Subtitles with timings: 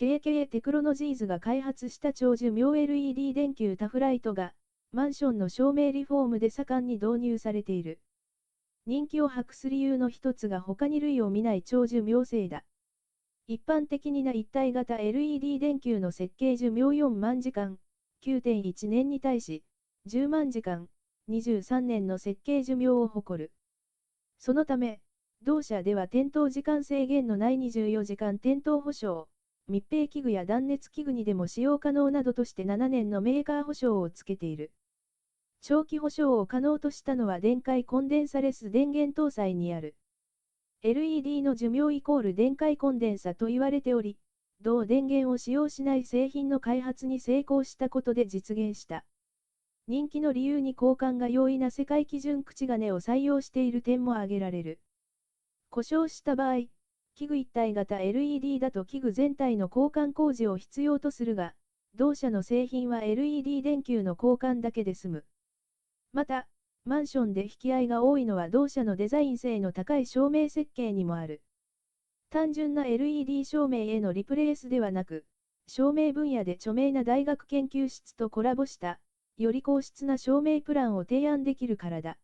[0.00, 4.54] KK テクノロジーズが開発した長寿命 LED 電球タフライトが、
[4.92, 8.00] マンションの照明リフォームで盛んに導入されている。
[8.86, 12.64] 人気を博す理由の一つが他に類を見ない長寿命性だ。
[13.46, 17.78] 一般的にな一体型 LED 電球の設計寿命4万時間、
[18.24, 19.62] 9.1年に対し、
[20.06, 20.88] 10万時間、
[21.28, 23.52] 23年の設計寿命を誇る。
[24.38, 25.02] そのため、
[25.42, 29.28] 同社では点灯時間制限のない24時間点灯保証、
[29.70, 34.72] 密閉器具や断熱器具にでも使用可能などとして7年のメーカー保証をつけている。
[35.62, 39.94] 長期保証を可能としたのは電解コンデンサレス電源搭載にある。
[40.82, 44.18] LED の寿命イコール電解コンデンサと言われており、
[44.60, 49.04] 同電源を使用しない製品の開発に成功したことで実現した。
[49.86, 54.80] 人気の理由に交換が容易な世界基準口金を採用している点も挙げられる。
[55.68, 56.66] 故障した場合、
[57.14, 61.54] 器具一体型 LED だと器具全体の交換工事を必要とするが、
[61.94, 65.24] 同社の製品は LED 電球の交換だけで済む。
[66.12, 66.48] また、
[66.84, 71.42] マンションで引き合いが多いのは同社のデザイン性の高い照明設計にもある。
[72.30, 75.26] 単純な LED 照明へのリプレイスではなく、
[75.66, 79.00] 照明分野で著名な大学研究室とコラボした、
[79.36, 82.18] より高質な照明プランを提案できるからだ。